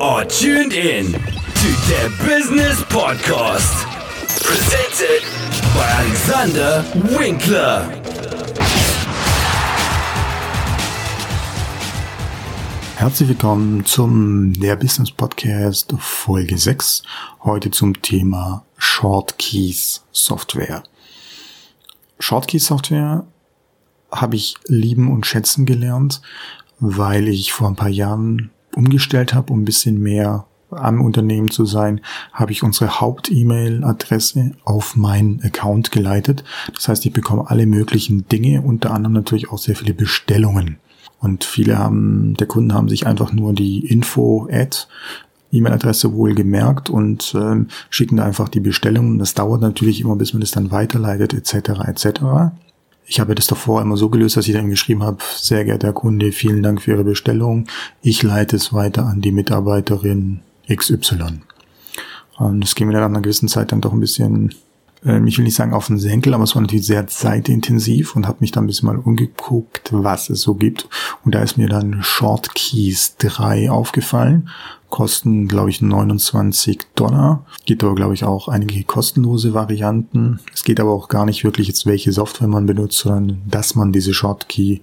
are 0.00 0.24
tuned 0.26 0.74
in 0.74 1.06
to 1.06 1.68
the 1.88 2.12
Business 2.26 2.82
Podcast. 2.84 3.86
Presented 4.42 5.22
by 5.74 5.86
Alexander 6.00 6.84
Winkler. 7.18 7.88
Herzlich 12.96 13.30
willkommen 13.30 13.86
zum 13.86 14.52
Der 14.54 14.76
Business 14.76 15.10
Podcast 15.10 15.94
Folge 15.98 16.58
6. 16.58 17.02
Heute 17.44 17.70
zum 17.70 18.02
Thema 18.02 18.66
Shortkeys 18.76 20.04
Software. 20.12 20.82
Shortkeys 22.18 22.66
Software 22.66 23.26
habe 24.10 24.36
ich 24.36 24.56
lieben 24.66 25.10
und 25.10 25.24
schätzen 25.24 25.64
gelernt, 25.64 26.20
weil 26.80 27.28
ich 27.28 27.52
vor 27.52 27.68
ein 27.68 27.76
paar 27.76 27.88
Jahren 27.88 28.50
umgestellt 28.76 29.34
habe, 29.34 29.52
um 29.52 29.62
ein 29.62 29.64
bisschen 29.64 30.00
mehr 30.00 30.46
am 30.70 31.00
Unternehmen 31.00 31.50
zu 31.50 31.64
sein, 31.64 32.00
habe 32.32 32.52
ich 32.52 32.62
unsere 32.62 33.00
Haupt-E-Mail-Adresse 33.00 34.52
auf 34.64 34.96
meinen 34.96 35.40
Account 35.42 35.92
geleitet. 35.92 36.44
Das 36.74 36.88
heißt, 36.88 37.06
ich 37.06 37.12
bekomme 37.12 37.48
alle 37.48 37.66
möglichen 37.66 38.28
Dinge, 38.28 38.62
unter 38.62 38.92
anderem 38.92 39.12
natürlich 39.12 39.50
auch 39.50 39.58
sehr 39.58 39.76
viele 39.76 39.94
Bestellungen. 39.94 40.78
Und 41.20 41.44
viele 41.44 41.78
haben, 41.78 42.34
der 42.34 42.46
Kunden 42.46 42.74
haben 42.74 42.88
sich 42.88 43.06
einfach 43.06 43.32
nur 43.32 43.52
die 43.52 43.86
Info-Ad 43.86 44.86
E-Mail-Adresse 45.52 46.12
wohl 46.12 46.34
gemerkt 46.34 46.90
und 46.90 47.34
ähm, 47.34 47.68
schicken 47.88 48.16
da 48.16 48.24
einfach 48.24 48.48
die 48.48 48.60
Bestellungen. 48.60 49.18
Das 49.18 49.34
dauert 49.34 49.60
natürlich 49.60 50.00
immer, 50.00 50.16
bis 50.16 50.32
man 50.32 50.40
das 50.40 50.50
dann 50.50 50.70
weiterleitet, 50.70 51.32
etc. 51.32 51.80
etc. 51.86 52.06
Ich 53.08 53.20
habe 53.20 53.34
das 53.34 53.46
davor 53.46 53.82
immer 53.82 53.96
so 53.96 54.08
gelöst, 54.08 54.36
dass 54.36 54.48
ich 54.48 54.54
dann 54.54 54.68
geschrieben 54.68 55.02
habe, 55.02 55.18
sehr 55.36 55.64
geehrter 55.64 55.92
Kunde, 55.92 56.32
vielen 56.32 56.62
Dank 56.62 56.82
für 56.82 56.92
Ihre 56.92 57.04
Bestellung. 57.04 57.66
Ich 58.02 58.22
leite 58.22 58.56
es 58.56 58.72
weiter 58.72 59.06
an 59.06 59.20
die 59.20 59.30
Mitarbeiterin 59.30 60.40
XY. 60.68 61.40
Und 62.38 62.60
das 62.60 62.74
ging 62.74 62.88
mir 62.88 62.94
dann 62.94 63.02
nach 63.02 63.08
einer 63.08 63.22
gewissen 63.22 63.48
Zeit 63.48 63.70
dann 63.70 63.80
doch 63.80 63.92
ein 63.92 64.00
bisschen 64.00 64.54
ähm, 65.04 65.26
ich 65.26 65.38
will 65.38 65.44
nicht 65.44 65.54
sagen 65.54 65.72
auf 65.72 65.86
den 65.86 65.98
Senkel, 65.98 66.34
aber 66.34 66.44
es 66.44 66.54
war 66.54 66.62
natürlich 66.62 66.86
sehr 66.86 67.06
zeitintensiv 67.06 68.16
und 68.16 68.26
habe 68.26 68.38
mich 68.40 68.50
dann 68.50 68.64
ein 68.64 68.66
bisschen 68.66 68.86
mal 68.86 68.98
umgeguckt, 68.98 69.90
was 69.92 70.30
es 70.30 70.42
so 70.42 70.54
gibt. 70.54 70.88
Und 71.26 71.34
da 71.34 71.42
ist 71.42 71.58
mir 71.58 71.68
dann 71.68 72.04
Shortkeys 72.04 73.16
3 73.18 73.68
aufgefallen. 73.68 74.48
Kosten, 74.90 75.48
glaube 75.48 75.70
ich, 75.70 75.82
29 75.82 76.78
Dollar. 76.94 77.44
Gibt 77.64 77.82
aber, 77.82 77.96
glaube 77.96 78.14
ich, 78.14 78.22
auch 78.22 78.46
einige 78.46 78.84
kostenlose 78.84 79.52
Varianten. 79.52 80.38
Es 80.54 80.62
geht 80.62 80.78
aber 80.78 80.92
auch 80.92 81.08
gar 81.08 81.26
nicht 81.26 81.42
wirklich 81.42 81.66
jetzt, 81.66 81.84
welche 81.84 82.12
Software 82.12 82.46
man 82.46 82.66
benutzt, 82.66 82.98
sondern 82.98 83.42
dass 83.44 83.74
man 83.74 83.92
diese 83.92 84.14
Shortkey 84.14 84.82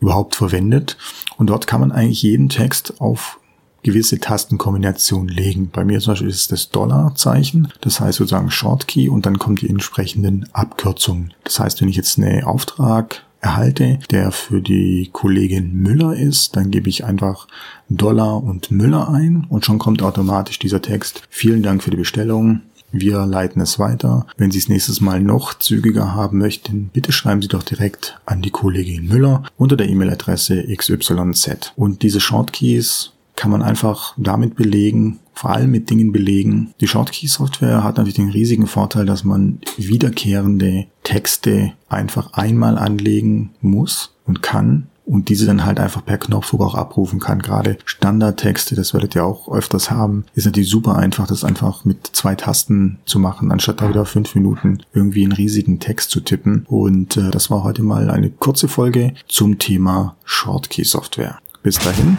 überhaupt 0.00 0.36
verwendet. 0.36 0.96
Und 1.36 1.50
dort 1.50 1.66
kann 1.66 1.80
man 1.80 1.92
eigentlich 1.92 2.22
jeden 2.22 2.48
Text 2.48 2.98
auf 3.02 3.38
gewisse 3.82 4.18
Tastenkombinationen 4.18 5.28
legen. 5.28 5.68
Bei 5.70 5.84
mir 5.84 6.00
zum 6.00 6.12
Beispiel 6.12 6.30
ist 6.30 6.40
es 6.40 6.48
das 6.48 6.70
Dollarzeichen, 6.70 7.70
das 7.82 8.00
heißt 8.00 8.16
sozusagen 8.16 8.50
Shortkey 8.50 9.10
und 9.10 9.26
dann 9.26 9.38
kommen 9.38 9.56
die 9.56 9.68
entsprechenden 9.68 10.48
Abkürzungen. 10.54 11.34
Das 11.44 11.60
heißt, 11.60 11.82
wenn 11.82 11.90
ich 11.90 11.96
jetzt 11.96 12.18
einen 12.18 12.44
Auftrag 12.44 13.22
erhalte, 13.44 13.98
der 14.10 14.32
für 14.32 14.60
die 14.60 15.10
Kollegin 15.12 15.74
Müller 15.74 16.16
ist, 16.16 16.56
dann 16.56 16.70
gebe 16.70 16.88
ich 16.88 17.04
einfach 17.04 17.46
Dollar 17.90 18.42
und 18.42 18.70
Müller 18.70 19.10
ein 19.10 19.46
und 19.48 19.64
schon 19.64 19.78
kommt 19.78 20.02
automatisch 20.02 20.58
dieser 20.58 20.80
Text. 20.80 21.22
Vielen 21.28 21.62
Dank 21.62 21.82
für 21.82 21.90
die 21.90 21.98
Bestellung. 21.98 22.62
Wir 22.90 23.26
leiten 23.26 23.60
es 23.60 23.78
weiter. 23.78 24.26
Wenn 24.36 24.50
Sie 24.50 24.58
es 24.58 24.68
nächstes 24.68 25.00
Mal 25.00 25.20
noch 25.20 25.54
zügiger 25.54 26.14
haben 26.14 26.38
möchten, 26.38 26.90
bitte 26.92 27.12
schreiben 27.12 27.42
Sie 27.42 27.48
doch 27.48 27.64
direkt 27.64 28.18
an 28.24 28.40
die 28.40 28.50
Kollegin 28.50 29.08
Müller 29.08 29.42
unter 29.58 29.76
der 29.76 29.88
E-Mail-Adresse 29.88 30.64
xyz. 30.76 31.72
Und 31.76 32.02
diese 32.02 32.20
Shortkeys 32.20 33.12
kann 33.36 33.50
man 33.50 33.62
einfach 33.62 34.14
damit 34.16 34.54
belegen, 34.54 35.18
vor 35.34 35.50
allem 35.50 35.70
mit 35.70 35.90
Dingen 35.90 36.12
belegen. 36.12 36.72
Die 36.80 36.88
Shortkey-Software 36.88 37.84
hat 37.84 37.96
natürlich 37.96 38.14
den 38.16 38.30
riesigen 38.30 38.66
Vorteil, 38.66 39.06
dass 39.06 39.24
man 39.24 39.58
wiederkehrende 39.76 40.86
Texte 41.02 41.72
einfach 41.88 42.32
einmal 42.32 42.78
anlegen 42.78 43.50
muss 43.60 44.14
und 44.26 44.42
kann 44.42 44.88
und 45.06 45.28
diese 45.28 45.46
dann 45.46 45.64
halt 45.64 45.80
einfach 45.80 46.04
per 46.04 46.18
Knopfdruck 46.18 46.62
auch 46.62 46.74
abrufen 46.74 47.20
kann. 47.20 47.40
Gerade 47.40 47.78
Standardtexte, 47.84 48.74
das 48.74 48.94
werdet 48.94 49.14
ihr 49.14 49.24
auch 49.24 49.52
öfters 49.52 49.90
haben, 49.90 50.24
ist 50.34 50.46
natürlich 50.46 50.70
super 50.70 50.96
einfach, 50.96 51.26
das 51.26 51.44
einfach 51.44 51.84
mit 51.84 52.06
zwei 52.12 52.34
Tasten 52.34 52.98
zu 53.04 53.18
machen, 53.18 53.52
anstatt 53.52 53.80
da 53.80 53.88
wieder 53.88 54.06
fünf 54.06 54.34
Minuten 54.34 54.78
irgendwie 54.92 55.22
einen 55.22 55.32
riesigen 55.32 55.78
Text 55.78 56.10
zu 56.10 56.20
tippen. 56.20 56.64
Und 56.68 57.16
äh, 57.16 57.30
das 57.30 57.50
war 57.50 57.64
heute 57.64 57.82
mal 57.82 58.10
eine 58.10 58.30
kurze 58.30 58.68
Folge 58.68 59.14
zum 59.28 59.58
Thema 59.58 60.16
Shortkey-Software. 60.24 61.38
Bis 61.62 61.78
dahin, 61.78 62.16